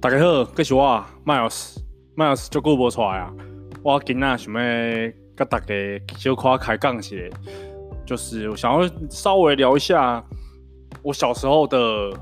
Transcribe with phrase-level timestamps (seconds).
[0.00, 3.34] 大家好，我是我 Miles，Miles 就久无出来啊。
[3.82, 4.60] 我今仔想要
[5.34, 5.74] 跟大家
[6.16, 7.16] 小可开讲一下，
[8.06, 10.24] 就是我想要稍微聊一下
[11.02, 12.12] 我小时候的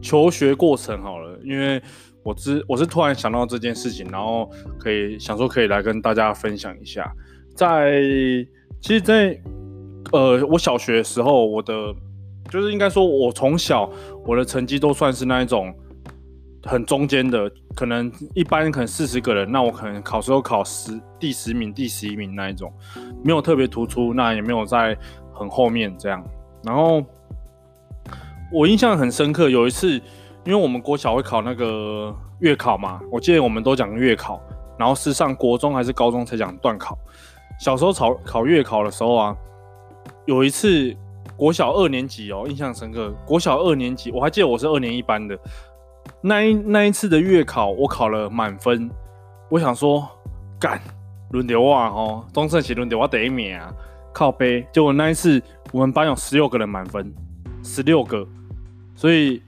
[0.00, 1.82] 求学过程好了，因为
[2.22, 4.50] 我之我是突然想到这件事情，然后
[4.80, 7.12] 可以想说可以来跟大家分享一下。
[7.54, 8.00] 在
[8.80, 9.40] 其实在，在
[10.12, 11.74] 呃我小学的时候，我的
[12.48, 13.90] 就是应该说，我从小
[14.24, 15.74] 我的成绩都算是那一种
[16.64, 22.72] 很中间的，可能一般可能四十个人，那我可能考试都考十第十名、第十一名那一种，
[23.24, 24.96] 没有特别突出，那也没有在
[25.32, 26.24] 很后面这样。
[26.62, 27.04] 然后
[28.52, 29.94] 我印象很深刻，有一次，
[30.44, 34.40] 因为我们国小会考那个月考嘛，我记得我们都讲月考，
[34.78, 36.96] 然后是上国中还是高中才讲段考。
[37.58, 39.36] 小时候考考月考的时候啊，
[40.26, 40.96] 有一次。
[41.34, 43.12] 国小二年级哦，印象深刻。
[43.26, 45.36] 国小二年级，我还记得我是二年一班的。
[46.22, 48.90] 那一那一次的月考，我考了满分。
[49.50, 50.08] 我想说，
[50.58, 50.80] 干，
[51.30, 53.72] 轮流啊，哦，中正期轮流我第一名啊，
[54.12, 54.66] 靠背。
[54.72, 57.12] 结果那一次，我们班有十六个人满分，
[57.62, 58.26] 十六个，
[58.94, 59.42] 所以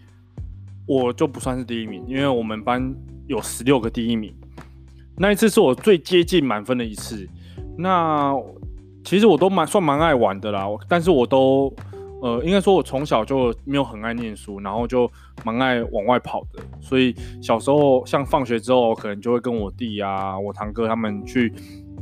[0.87, 2.95] 我就不算是第一名，因为我们班
[3.27, 4.35] 有十六个第一名。
[5.17, 7.29] 那一次是我最接近满分的一次。
[7.79, 8.35] 那。
[9.07, 11.71] 其实我都蛮算蛮爱玩的啦，但是我都，
[12.25, 15.07] 呃，应该说我从小就没有很爱念书，然后就
[15.45, 16.63] 蛮爱往外跑的。
[16.81, 21.53] 所以小时候像放学之后，可能就会跟我弟啊、我堂哥他们去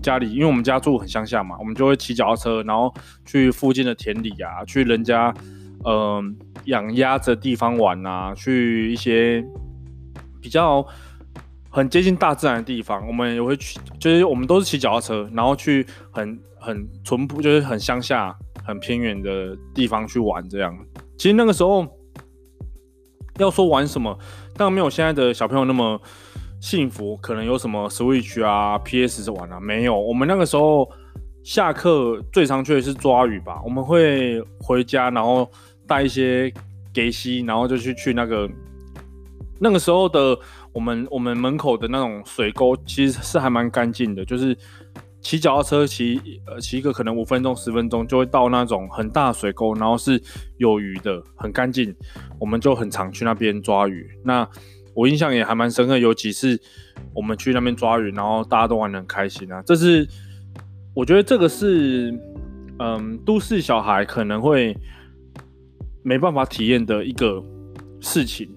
[0.01, 5.35] 家里，因为我们家住很乡下嘛，我们就会骑脚踏车，然后去附近的田里啊，去人家
[5.83, 6.23] 呃
[6.67, 9.45] 养鸭子的地方玩啊，去一些
[10.41, 10.87] 比较。
[11.75, 20.47] 很接近大自然的地方，我们也会去，就是我们都是骑脚踏车，然后去很很淳朴，就是很乡下、很偏远的地方去玩。
[20.49, 20.77] 这样，
[21.17, 21.87] 其实那个时候
[23.39, 24.19] 要说玩什么，
[24.57, 26.01] 当然没有现在的小朋友那么
[26.61, 29.99] 幸福，可能有什么 Switch 啊、PS 玩啊，没有。
[29.99, 30.89] 我们那个时候
[31.43, 35.51] 下课最常去的是抓鱼吧，我们会回家，然后
[35.87, 36.53] 带一些
[36.93, 38.49] 给西，然后就去去那个
[39.61, 40.39] 那个时候的。
[40.75, 44.57] 我们我们门口的那种水沟其实是还蛮干净的，就是
[45.23, 50.21] 骑脚踏车骑呃骑一个可能五分钟十分钟就会到那种很大水沟，然后是
[50.59, 51.95] 有鱼的，很干净。
[52.41, 54.07] 我们就很常去那边抓鱼。
[54.25, 54.47] 那
[54.95, 56.61] 我印象也还蛮深刻，有几次
[57.15, 59.63] 我们去那边抓鱼，然后大家都玩的很开心啊。
[59.63, 60.07] 这是
[60.93, 62.13] 我觉得这个是
[62.81, 64.77] 嗯都市小孩可能会
[66.03, 67.43] 没办法体验的一个
[68.01, 68.51] 事情，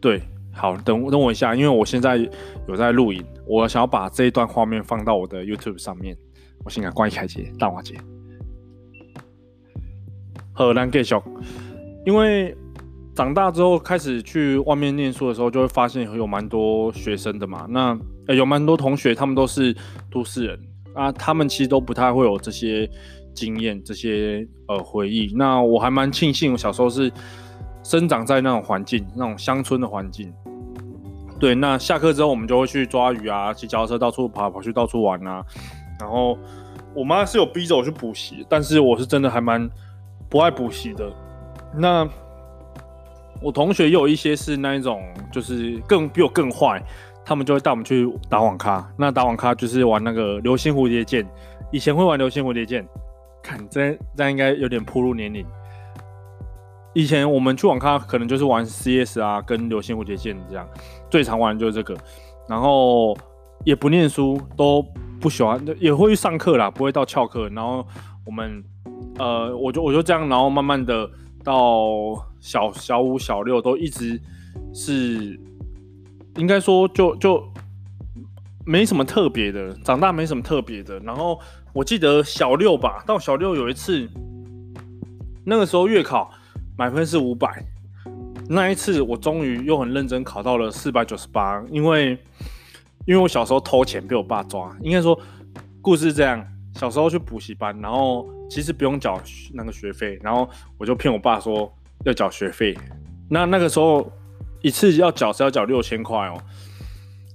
[0.00, 0.22] 对。
[0.52, 2.16] 好，等等我一下，因为我现在
[2.68, 6.16] 有在录影，我想要把这一段画面放到我的 YouTube 上面。
[6.64, 7.96] 我先给关一开机，大华姐。
[10.52, 11.20] 荷兰 get 小，
[12.06, 12.54] 因为
[13.16, 17.66] 长大之后开始去外面念书的时候，就会发现有蛮多学生的嘛。
[17.68, 17.98] 那、
[18.32, 19.74] 有蛮多同学，他们都是
[20.10, 20.60] 都市人
[20.94, 22.88] 啊，他们其实都不太会有这些
[23.34, 25.32] 经验、这些呃回忆。
[25.34, 27.10] 那我还蛮庆幸，我小时候是
[27.82, 30.32] 生长在那种环境，那种乡村的环境。
[31.40, 35.44] 对，那下课之后我们就会去抓鱼啊，骑脚踏车到处跑，跑去到处玩啊。
[35.98, 36.38] 然后
[36.94, 39.68] 我妈是有逼着我去补习，但是我是真的还蛮
[40.28, 41.12] 不爱补习的。
[41.74, 42.08] 那
[43.40, 46.80] 我同学也有一些是那一种，就是更比我更坏，
[47.24, 48.88] 他们就会带我们去打网咖。
[48.96, 51.26] 那打网咖就是玩那个流星蝴蝶剑，
[51.72, 52.86] 以前会玩流星蝴蝶剑，
[53.42, 55.44] 看这这应该有点暴露年龄。
[56.94, 60.68] 以前我们去网咖可能就是玩 CS 啊，跟流星蝴蝶剑这样，
[61.10, 61.96] 最常玩的就是这个，
[62.46, 63.16] 然后
[63.64, 64.84] 也不念书，都
[65.18, 67.48] 不喜欢，也会去上课啦，不会到翘课。
[67.48, 67.86] 然后
[68.26, 68.62] 我们，
[69.18, 71.08] 呃，我就我就这样，然后慢慢的
[71.42, 74.20] 到小小五、小六都一直
[74.74, 75.40] 是，
[76.36, 77.42] 应该说就就
[78.66, 80.98] 没什么特别的，长大没什么特别的。
[81.00, 81.40] 然后
[81.72, 84.06] 我记得小六吧，到小六有一次，
[85.46, 86.30] 那个时候月考。
[86.82, 87.64] 满分是五百，
[88.48, 92.18] 那一次我终于又很认真考到了四百九十八，因为
[93.06, 94.76] 因为我小时候偷钱被我爸抓。
[94.80, 95.16] 应该说
[95.80, 96.44] 故事是这样，
[96.74, 99.22] 小时候去补习班，然后其实不用缴
[99.54, 101.72] 那个学费，然后我就骗我爸说
[102.04, 102.76] 要缴学费。
[103.30, 104.10] 那那个时候
[104.60, 106.36] 一次要缴是要缴六千块哦，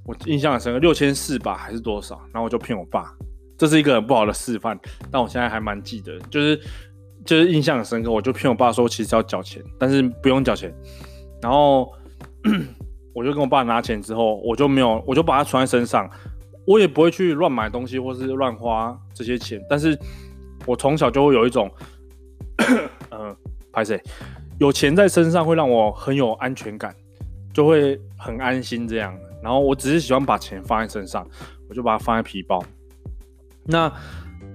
[0.04, 2.20] 我印象很深刻，六千四吧还是多少？
[2.34, 3.14] 然后我就骗我爸，
[3.58, 4.78] 这是一个很不好的示范，
[5.10, 6.60] 但我现在还蛮记得，就是。
[7.28, 10.74] 就是印象很深刻，我就骗我爸说其实要缴钱，但是不用缴钱。
[11.42, 11.92] 然后
[13.14, 16.10] 我就跟我爸拿钱之后，我就没有，我就把它存在身上。
[16.66, 19.62] 我也不会去乱买东西或是乱花这些钱。
[19.70, 19.98] 但是
[20.66, 21.70] 我从小就会有一种，
[22.58, 23.38] 嗯、 呃，
[23.72, 24.02] 拍谢，
[24.60, 26.96] 有钱在身上会让我很有安全感。
[27.54, 29.18] 就会很安心这样。
[29.42, 31.28] 然后我只是喜欢把钱放在身上，
[31.68, 32.64] 我就把它放在皮包。
[33.66, 33.92] 那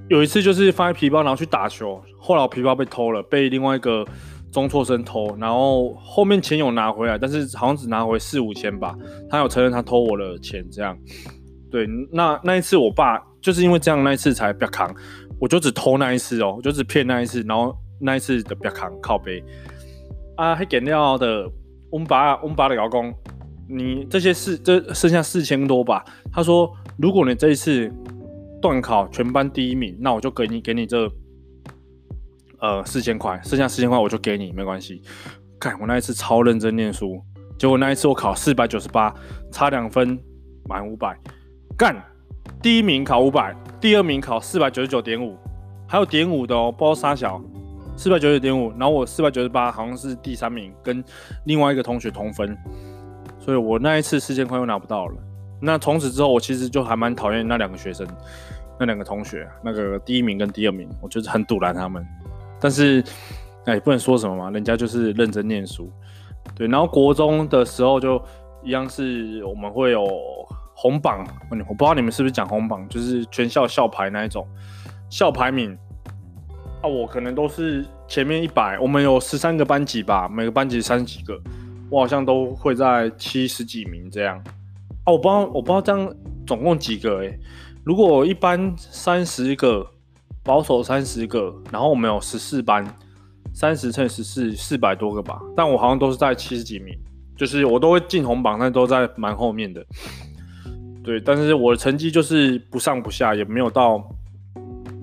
[0.08, 4.06] 有一次就是放在皮包，然后去打球，后来我皮包被偷了，被另外一个
[4.52, 8.96] 中辍生偷，然后后面钱有拿回来，但是好像只拿回四五千吧。
[9.28, 10.96] 他有承认他偷我的钱，这样。
[11.69, 14.94] 对，那那一次我爸就是因为这样，那一次才比较扛。
[15.40, 19.42] 我就只偷那一次哦，我就只骗那一次，然后那一次的比较扛靠背。
[20.36, 21.50] 啊，还给料的，
[21.90, 23.12] 我们把我们把的老公，
[23.69, 26.04] 你这些四这剩下四千多吧。
[26.32, 27.92] 他说，如果你这一次
[28.60, 31.10] 段考全班第一名，那我就给你给你这。
[32.62, 35.03] 呃，四千块，剩下四千块我就给你，没关系。
[35.59, 37.20] 看我那一次超认真念书，
[37.59, 39.12] 结果那一次我考四百九十八，
[39.50, 40.17] 差两分
[40.69, 41.19] 满五百。
[41.76, 42.00] 干，
[42.62, 45.37] 第一名考五百，第二名考四百九十九点五，
[45.88, 47.43] 还有点五的哦，不知道三小，
[47.97, 51.03] 四百九十九点五，然后我四百九十八好像是第三名，跟
[51.47, 52.56] 另外一个同学同分，
[53.41, 55.17] 所以我那一次四千块又拿不到了。
[55.61, 58.06] 那从此之后，我其实就还蛮讨厌那两个学生，
[58.79, 62.06] 那两个同学，那个第一名跟第二名，我就是很赌烂他们。
[62.62, 63.03] 但是，
[63.64, 65.91] 哎，不能说什么嘛，人家就是认真念书，
[66.55, 66.69] 对。
[66.69, 68.23] 然后国中的时候就
[68.62, 70.06] 一样是我们会有
[70.73, 74.47] 红榜，我不知道你们是不是讲红榜，就是全校校排那一种
[75.11, 75.76] 校排名
[76.82, 76.88] 啊。
[76.88, 81.37] 我可能都是前面一百，我们有十三个班级吧，每个班级三十几个，
[81.91, 84.38] 我好像都会在七十几名这样。
[85.03, 86.15] 啊，我不知道，我不知道这样
[86.47, 87.38] 总共几个哎。
[87.82, 89.85] 如果一班三十个。
[90.44, 92.85] 保守三十个，然后我们有十四班，
[93.55, 95.41] 三十乘十四，四百多个吧。
[95.56, 96.93] 但我好像都是在七十几名，
[97.37, 99.85] 就是我都会进红榜，但都在蛮后面的。
[101.05, 104.03] 对，但是我的成绩就是不上不下，也没有到，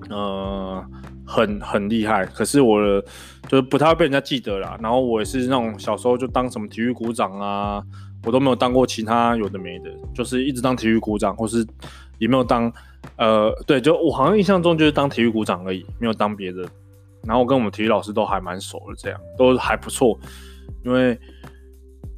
[0.08, 0.84] 呃，
[1.26, 2.24] 很很厉害。
[2.26, 3.04] 可是我的
[3.48, 4.78] 就是不太被人家记得啦。
[4.82, 7.82] 然后我也是那种小时候就当什么体育股长啊，
[8.24, 11.66] 我都没有当过其他有的没的，就是一直当体育股长，或是
[12.20, 12.72] 也没有当。
[13.16, 16.62] 呃，对，就我好像印象中就是当体育股长而已，没有当别的。
[17.24, 20.18] 然后我跟我们体育老师都还蛮熟的，这样都还不错。
[20.84, 21.18] 因为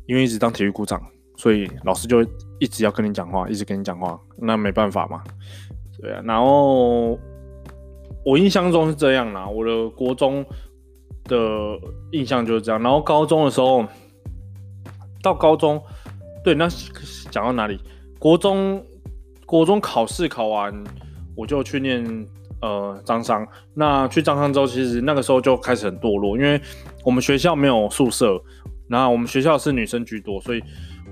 [0.07, 1.01] 因为一直当体育股长，
[1.37, 2.21] 所以老师就
[2.59, 5.23] 一直要跟你讲话，一直跟你讲话，那没办法嘛。
[6.01, 7.17] 对啊，然后
[8.25, 10.45] 我印象中是这样啦，我的国中
[11.25, 11.37] 的
[12.11, 12.83] 印象就是这样。
[12.83, 13.87] 然后高中的时候，
[15.23, 15.81] 到高中，
[16.43, 16.69] 对，那
[17.31, 17.79] 讲到哪里？
[18.19, 18.85] 国中。
[19.53, 20.73] 国中考试考完，
[21.37, 22.27] 我就去念
[22.63, 23.47] 呃彰商。
[23.75, 26.59] 那去彰商之后，其实那个时候就开始很堕落，因为
[27.05, 28.43] 我们学校没有宿舍，
[28.89, 30.63] 然后我们学校是女生居多，所以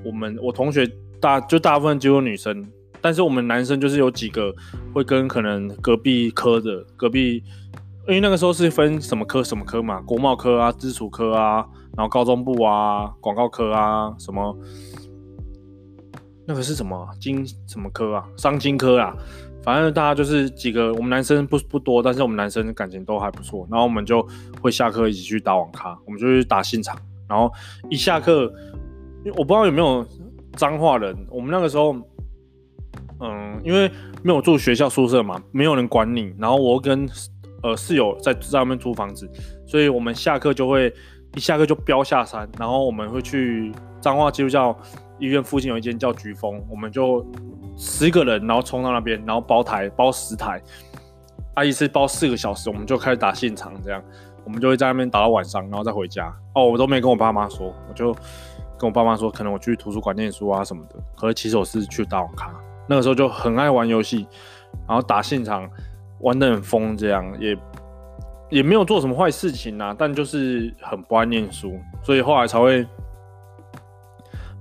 [0.03, 0.91] 我们我同学
[1.21, 2.67] 大就大部分只有女生，
[3.03, 4.51] 但是我们男生就是有几个
[4.95, 7.45] 会跟可能隔壁科的隔壁，
[8.09, 11.57] 因为那个时候是分什么科什么科嘛，国贸科啊、基础科啊，
[11.95, 14.57] 然后高中部啊、广告科啊什么。
[16.51, 18.27] 那个是什么经什么科啊？
[18.37, 19.15] 商经科啊，
[19.63, 23.65] 反正大家就是几个，我们男生不不多，但是我们男生感情都还不错。
[23.71, 24.27] 然后我们就
[24.61, 26.99] 会下课一起去打网咖，我们就去打信场。
[27.29, 27.49] 然后
[27.89, 28.53] 一下课，
[29.37, 30.05] 我不知道有没有
[30.57, 31.17] 彰化人。
[31.31, 31.95] 我们那个时候，
[33.21, 33.89] 嗯，因为
[34.25, 36.35] 没有住学校宿舍嘛，没有人管你。
[36.37, 37.09] 然后我跟
[37.63, 39.31] 呃室友在在外面租房子，
[39.69, 40.93] 所以我们下课就会
[41.37, 44.77] 一下课就飙下山，然后我们会去彰化基督教
[45.21, 47.25] 医院附近有一间叫菊风，我们就
[47.77, 50.61] 十个人，然后冲到那边，然后包台包十台，
[51.55, 54.03] 啊一次包四个小时，我们就开始打现场，这样
[54.45, 56.35] 我们就会在那边打到晚上，然后再回家。
[56.55, 58.15] 哦，我都没跟我爸妈说，我就
[58.79, 60.97] 跟我爸妈说，可能我去图书馆念书啊什么的。
[61.15, 62.51] 可是其实我是去打网咖，
[62.89, 64.27] 那个时候就很爱玩游戏，
[64.89, 65.69] 然后打现场
[66.21, 67.57] 玩得很疯，这样也
[68.49, 72.87] 也没有做什么坏事情啊，但就是很不爱念书，所以后来才会。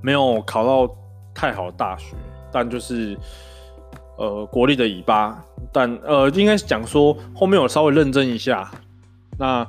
[0.01, 0.95] 没有考到
[1.33, 2.15] 太好的大学，
[2.51, 3.17] 但就是
[4.17, 8.69] 呃国立的尾巴，但呃应该是讲说后面我稍微认真一下，
[9.37, 9.67] 那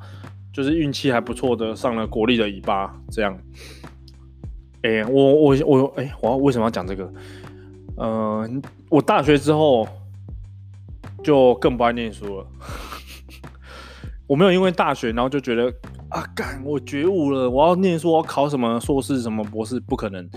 [0.52, 3.38] 就是运气还不错的上了国立的尾巴这样。
[4.82, 7.12] 哎、我我我哎、我为什么要讲这个？
[7.96, 8.48] 呃，
[8.88, 9.86] 我大学之后
[11.22, 12.46] 就更不爱念书了。
[14.26, 15.72] 我没有因为大学，然后就觉得。
[16.10, 16.62] 啊干！
[16.64, 20.28] 我觉悟了，我要念书，我要考什么硕士、什么博士，不可能。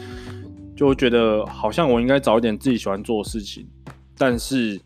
[0.75, 3.67] 就觉得好像我应该找一点自己喜欢做的事情，
[4.17, 4.79] 但是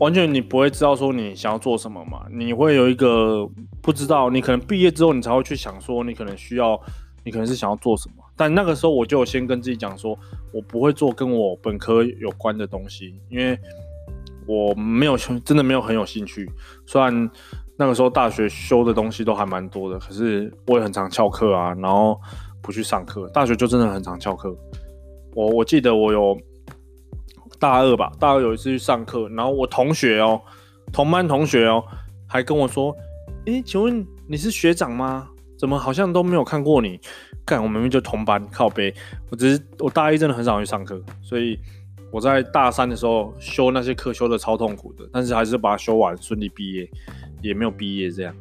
[0.00, 2.26] 完全你不会知道说你想要做什么嘛？
[2.30, 3.48] 你会有一个
[3.80, 6.78] 不知道，你可能毕业之后你才会去想说你可能需要，
[7.24, 8.16] 你可能是想要做什么。
[8.36, 10.18] 但那个时候我就先跟自己讲说，
[10.52, 13.56] 我不会做跟我本科有关的东西，因为
[14.46, 16.50] 我没有真的没有很有兴趣，
[16.86, 17.30] 虽然。
[17.76, 22.16] 那个时候大学修的东西都还蛮多的，可是我也很常翘课啊，然后
[22.62, 23.28] 不去上课。
[23.30, 24.56] 大学就真的很常翘课。
[25.34, 26.38] 我我记得我有
[27.58, 30.40] 大二吧，大二有一次去上课，然后我同学哦，
[30.92, 31.82] 同班同学哦，
[32.28, 32.94] 还跟我说
[33.46, 35.28] ：“诶，请问你是学长吗？
[35.58, 37.00] 怎么好像都没有看过你？
[37.44, 38.94] 干，我明明就同班，靠背。
[39.32, 41.58] 我只是我大一真的很少去上课，所以
[42.14, 46.88] 我在大三的时候修那些课修的超痛苦的，但是还是把它修完，顺利毕业，
[47.42, 48.32] 也没有毕业这样。”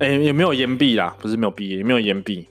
[0.00, 2.46] 哎、也没有延毕啦，不是没有毕业，也没有延毕。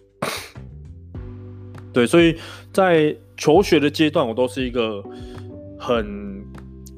[1.94, 2.36] 对，所以
[2.74, 5.04] 在求学的阶段，我都是一个
[5.78, 6.44] 很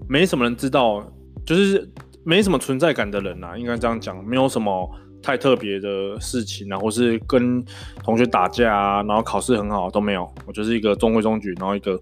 [0.07, 1.05] 没什么人知道，
[1.45, 1.85] 就是
[2.23, 4.89] 没什么存在感的人呐，应该这样讲，没有什么
[5.21, 7.61] 太特别的事情啊，或是跟
[8.01, 11.99] 同学打架啊，然后考试很好都没有，我就是一个中规中矩，然后一个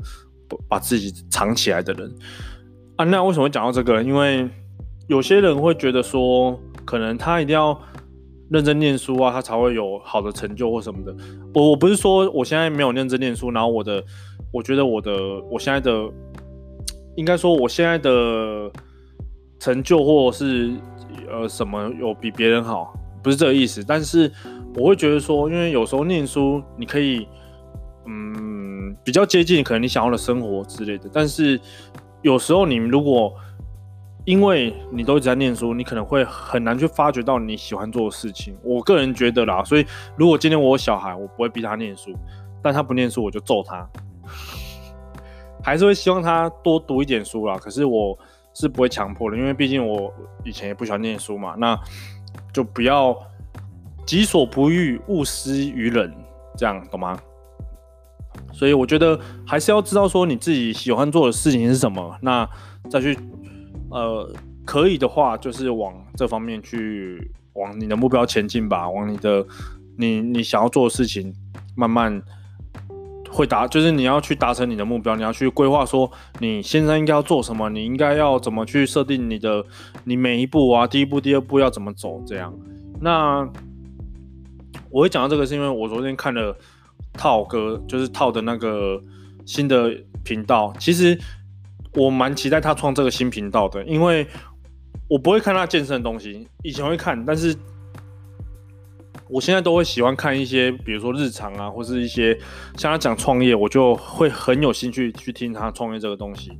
[0.67, 2.11] 把自己藏起来的人
[2.95, 3.05] 啊。
[3.05, 4.01] 那为什么会讲到这个？
[4.03, 4.49] 因为
[5.07, 7.79] 有些人会觉得说，可能他一定要。
[8.51, 11.15] 认真念书啊，他才会有好的成就或什么的。
[11.53, 14.03] 我我不是说我现在没有认真念书，然后我的，
[14.51, 15.09] 我觉得我的，
[15.49, 15.89] 我现在的，
[17.15, 18.69] 应该说我现在的
[19.57, 20.73] 成就或是
[21.31, 22.93] 呃什么有比别人好，
[23.23, 23.81] 不是这个意思。
[23.87, 24.29] 但是
[24.75, 27.25] 我会觉得说，因为有时候念书你可以，
[28.05, 28.50] 嗯，
[29.03, 31.09] 比较接近可能你想要的生活之类的。
[31.11, 31.59] 但是
[32.21, 33.33] 有时候你如果
[34.25, 38.55] 因为你都一直在念书，你可能会很难去发掘到你喜欢做的事情。
[38.63, 42.13] 我个人觉得啦，所以如果今天我有小孩，我不会逼他念书，
[42.61, 43.89] 但他不念书，我就揍他，
[45.63, 47.57] 还是会希望他多读一点书啦。
[47.57, 48.15] 可是我
[48.53, 51.55] 是不会强迫的，因为毕竟我以前也不喜欢念书嘛。
[51.57, 51.75] 那
[52.53, 53.17] 就不要
[54.05, 56.13] 己所不欲，勿施于人，
[56.55, 57.17] 这样懂吗？
[58.51, 62.47] 所以我觉得还是要知道说你自己喜欢做的事情是什么，那
[62.89, 63.17] 再去。
[63.93, 64.25] 呃，
[64.63, 69.45] 可以的话，就是往这方面去，往你的目标前进吧，往你的
[69.97, 71.33] 你你想要做的事情，
[71.75, 72.21] 慢慢
[73.29, 76.09] 会达，就是你要去达成你的目标，你要去规划说
[76.39, 79.61] 你现在应该要做什么，你应该要怎么去设定你的
[80.05, 82.53] 你每一步啊，第一步、第二步要怎么走，这样。
[83.01, 83.45] 那
[84.89, 86.55] 我会讲到这个，是因为我昨天看了
[87.13, 89.01] 套哥，就是套的那个
[89.45, 89.91] 新的
[90.23, 91.17] 频道，其实。
[91.93, 94.25] 我蛮期待他创这个新频道的，因为
[95.09, 97.53] 我不会看他健身的东西，以前会看，但是
[99.27, 102.33] 我现在都会喜欢看一些，比如说日常啊，或是一些
[102.77, 106.57] 像他讲创业，我就会很有兴趣去听他创业这个东西。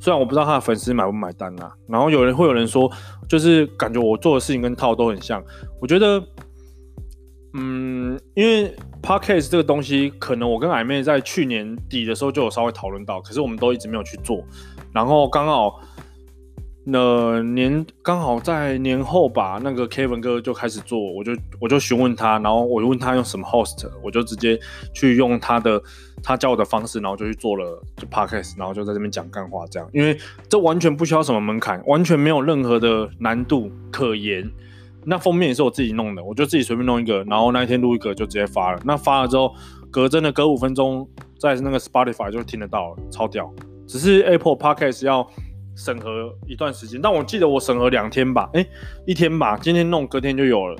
[0.00, 2.90] 虽然我不知道他的粉丝买不买单啊，然后有人会有人说，
[3.28, 5.40] 就是感觉我做的事情跟套都很像，
[5.80, 6.20] 我觉得。
[7.56, 8.74] 嗯，因为
[9.04, 14.42] Podcast 这个东西，可能我跟矮妹在去年底的时候就有稍微讨论到，可是我们都一直没有去做。
[14.94, 15.78] 然后刚好，
[16.86, 24.58] 那年刚好在年后吧，那个 Kevin 哥就开始做，我就我就询问他，然后我就问他用什么 host，我就直接
[24.94, 25.78] 去用他的
[26.22, 30.18] 他教我的方式，然后就去做了就 Podcast，然后就在这边讲干话这样，因为
[30.48, 34.50] 这完全不需要什么门槛，完全没有任何的难度可言。
[35.06, 38.80] 那封面也是我自己弄的，我就自己随便弄一个，然后那一天录一个就直接发了。
[38.84, 39.54] 那发了之后，
[39.90, 41.08] 隔真的隔五分钟，
[41.38, 43.52] 在那个 Spotify 就听得到了，超屌。
[43.86, 45.28] 只是 Apple Podcast 要
[45.76, 48.66] 审核一段时间，但我记得我审核两天吧，诶，
[49.06, 50.76] 一天吧，今天弄隔天就有了。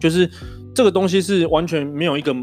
[0.00, 0.30] 就是
[0.74, 2.34] 这个东西是完全没有一个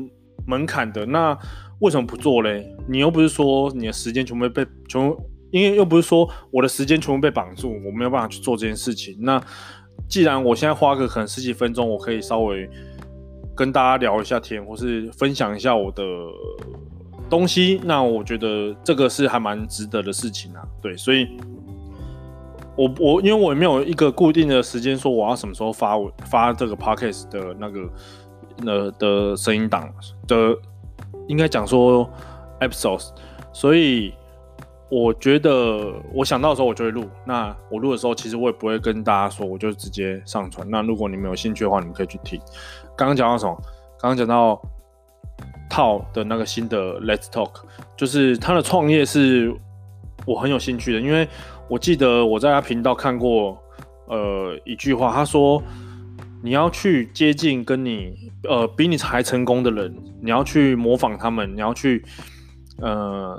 [0.45, 1.37] 门槛的，那
[1.79, 2.65] 为什么不做嘞？
[2.87, 5.17] 你又不是说你的时间全部被全部，
[5.51, 9.17] 因为又不是说我的时间全部被绑住，我没有办法去做这件事情。
[9.21, 9.41] 那
[10.07, 12.69] 既然我现在花个可能十几分钟，我可以稍微
[13.55, 16.03] 跟大家聊一下天，或是分享一下我的
[17.29, 20.61] 东西，那我觉得这个是还蛮值得的事情啊。
[20.81, 21.27] 对，所以
[22.75, 27.89] 我我因为我也没有一个固定的时间说我要什么时候发我发这个 podcast 的那个
[28.57, 29.91] 那的声音档
[30.27, 30.55] 的，
[31.27, 32.09] 应该讲说
[32.59, 33.09] episodes，
[33.53, 34.13] 所以。
[34.87, 37.05] 我觉得我想到的时候我就会录。
[37.25, 40.69] 那我录的时候，其实我也不会跟大家说，我就直接上传。
[40.69, 42.39] 那如果你们有兴趣的话，你们可以去听。
[42.95, 43.59] 刚刚讲到什么？
[43.99, 44.61] 刚刚讲到
[45.69, 47.51] 套的那个新的 Let's Talk，
[47.97, 49.51] 就是他的创业是
[50.27, 51.27] 我很有兴趣的，因为
[51.67, 53.57] 我记得我在他频道看过
[54.05, 55.63] 呃一句话，他说
[56.43, 58.13] 你要去接近跟你
[58.47, 62.05] 呃比你还成功的人，你要去模仿他们，你要去
[62.77, 63.35] 呃。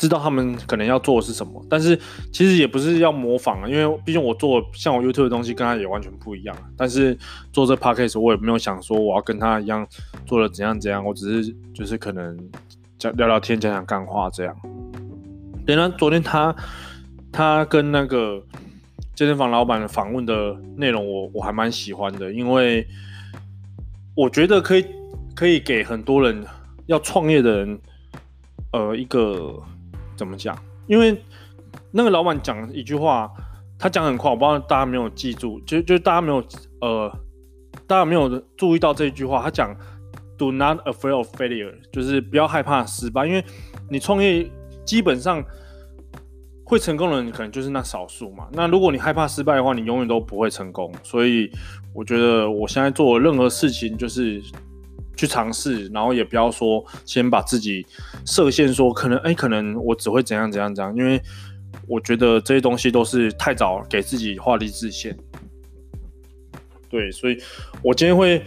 [0.00, 1.96] 知道他们可能要做的是什么，但是
[2.32, 6.56] 其实也不是要模仿啊，因为毕竟我做像我 YouTube 的东西跟他也完全不一样。
[6.76, 7.16] 但是
[7.52, 9.86] 做这 Podcast 我也没有想说我要跟他一样
[10.26, 12.36] 做的怎样怎样，我只是就是可能
[12.98, 14.56] 讲聊聊天，讲讲干话这样。
[15.66, 16.56] 对，那昨天他
[17.30, 18.42] 他跟那个
[19.14, 22.86] 健身房老板访问的内容，我我还蛮喜欢的，因为
[24.16, 24.84] 我觉得可以。
[25.32, 26.44] 可以给很多人
[26.86, 27.80] 要创业的人，
[28.72, 29.56] 呃，一个
[30.20, 30.54] 怎么讲？
[30.86, 31.16] 因为
[31.90, 33.32] 那个老板讲一句话，
[33.78, 36.44] 他讲很快，我不知道大家没有记住，就就大家没有
[36.82, 37.10] 呃，
[37.86, 39.42] 大家没有注意到这一句话。
[39.42, 39.74] 他讲
[40.36, 43.42] “Do not afraid of failure”，就是不要害怕失败，因为
[43.88, 44.46] 你创业
[44.84, 45.42] 基本上
[46.66, 48.46] 会成功的人可能就是那少数嘛。
[48.52, 50.92] 那如果你害怕失败的话，你永远都不会成功。
[51.02, 51.50] 所以
[51.94, 54.42] 我觉得我现在做任何事情就是。
[55.20, 57.84] 去尝试，然后也不要说先把自己
[58.24, 61.20] 设限，说可能哎，可能我只会怎样怎样怎样，因为
[61.86, 65.14] 我觉得这些东西都是太早给自己画地自限。
[66.88, 67.36] 对，所以
[67.82, 68.42] 我今天会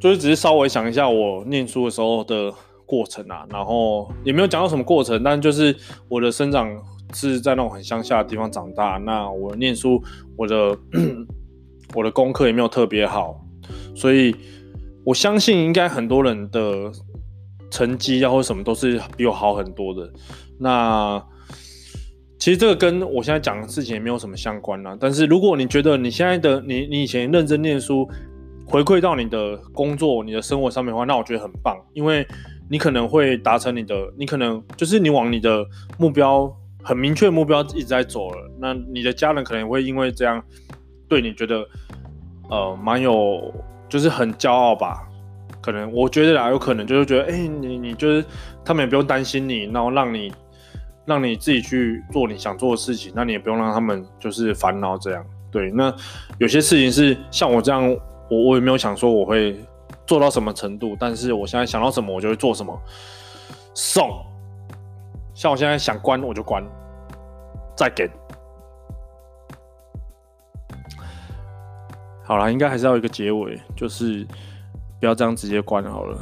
[0.00, 2.50] 就是只是稍微想一下我念书的时候的
[2.86, 5.76] 过程啊，然后也没有讲到什么过程，但就是
[6.08, 6.66] 我的生长
[7.12, 10.02] 是在那种很乡下的地方长大，那我念书，
[10.34, 10.78] 我的
[11.92, 13.44] 我的功课也没有特别好，
[13.94, 14.34] 所以。
[15.06, 16.90] 我相信应该很多人的
[17.70, 20.12] 成绩啊或什么都是比我好很多的。
[20.58, 21.24] 那
[22.40, 24.96] 其实这个跟我现在讲的事情也没有什么相关啦。
[24.98, 28.08] 但是如果你觉得你现在的你你以前认真念书
[28.66, 32.26] 回馈到你的工作、你的生活上面的话，那我觉得很棒，因为
[32.68, 35.64] 你可能会达成你的，你可能就是你往你的
[35.98, 38.50] 目标很明确的目标一直在走了。
[38.58, 40.42] 那你的家人可能会因为这样
[41.08, 41.64] 对你觉得
[42.50, 43.54] 呃蛮有。
[43.88, 45.06] 就是很骄傲吧，
[45.60, 48.24] 可能我觉得啦，有可能就是觉得，哎、你你就是
[48.64, 50.32] 他们也不用担心你，然后让你
[51.04, 55.24] 让你自己去做你想做的事情，那你也不用让他们就是烦恼这样。
[55.50, 55.94] 对，那
[56.38, 57.88] 有些事情是像我这样，
[58.28, 59.58] 我我也没有想说我会
[60.06, 62.78] 做到什么程度，但是我现在想到什么我就会做什么。
[63.72, 64.10] 送，
[65.34, 66.64] 像我现在想关我就关，
[67.76, 68.10] 再给。
[72.26, 74.26] 好啦，应该还是要一个结尾，就是
[74.98, 76.18] 不要这样直接关好了。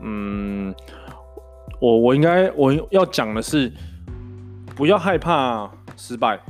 [0.00, 0.74] 嗯，
[1.78, 3.70] 我我应该我要讲的是，
[4.74, 6.40] 不要害怕失败。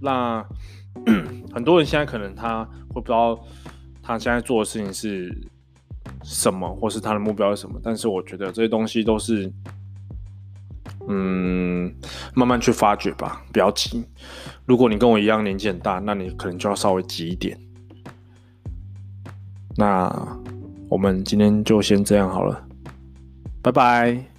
[0.00, 0.44] 那
[1.54, 3.38] 很多人现在可能他会不知道
[4.02, 5.32] 他现在做的事情是
[6.24, 7.80] 什么，或是他的目标是什么。
[7.80, 9.52] 但是我觉得这些东西都是，
[11.08, 11.94] 嗯，
[12.34, 14.04] 慢慢去发掘吧，不要急。
[14.66, 17.56] 如果你跟我一样年纪很大，那你可能就要稍微急一点。
[19.76, 20.10] 那
[20.88, 22.62] 我们今天就先这样好了，
[23.62, 24.31] 拜拜。